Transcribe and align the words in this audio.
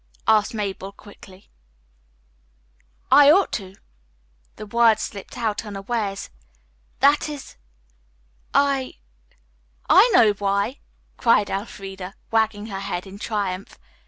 asked 0.27 0.55
Mabel 0.55 0.91
quickly. 0.91 1.51
"I 3.11 3.29
ought 3.29 3.51
to." 3.51 3.75
The 4.55 4.65
words 4.65 5.03
slipped 5.03 5.37
out 5.37 5.63
unawares. 5.63 6.31
"That 7.01 7.29
is 7.29 7.55
I" 8.51 8.95
"I 9.91 10.09
know 10.15 10.33
why!" 10.33 10.79
cried 11.17 11.51
Elfreda, 11.51 12.15
wagging 12.31 12.65
her 12.65 12.79
head 12.79 13.05
in 13.05 13.19
triumph. 13.19 13.77